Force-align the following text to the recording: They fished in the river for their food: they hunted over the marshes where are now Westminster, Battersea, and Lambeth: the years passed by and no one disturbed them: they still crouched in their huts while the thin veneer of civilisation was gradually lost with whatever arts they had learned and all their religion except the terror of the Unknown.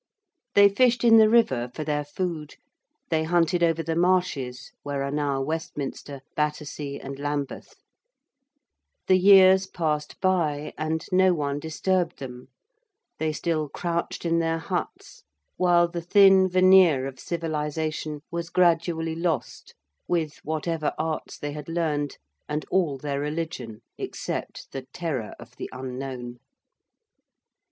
They 0.55 0.67
fished 0.67 1.03
in 1.03 1.17
the 1.17 1.29
river 1.29 1.69
for 1.75 1.83
their 1.83 2.03
food: 2.03 2.55
they 3.09 3.23
hunted 3.23 3.61
over 3.61 3.83
the 3.83 3.95
marshes 3.95 4.71
where 4.81 5.03
are 5.03 5.11
now 5.11 5.41
Westminster, 5.43 6.21
Battersea, 6.35 6.99
and 6.99 7.19
Lambeth: 7.19 7.75
the 9.05 9.19
years 9.19 9.67
passed 9.67 10.19
by 10.19 10.73
and 10.75 11.05
no 11.11 11.35
one 11.35 11.59
disturbed 11.59 12.17
them: 12.17 12.47
they 13.19 13.31
still 13.31 13.69
crouched 13.69 14.25
in 14.25 14.39
their 14.39 14.57
huts 14.57 15.21
while 15.57 15.87
the 15.87 16.01
thin 16.01 16.49
veneer 16.49 17.05
of 17.05 17.19
civilisation 17.19 18.21
was 18.31 18.49
gradually 18.49 19.13
lost 19.13 19.75
with 20.07 20.37
whatever 20.43 20.95
arts 20.97 21.37
they 21.37 21.51
had 21.51 21.69
learned 21.69 22.17
and 22.49 22.65
all 22.71 22.97
their 22.97 23.19
religion 23.19 23.81
except 23.99 24.71
the 24.71 24.81
terror 24.93 25.35
of 25.39 25.55
the 25.57 25.69
Unknown. 25.71 26.39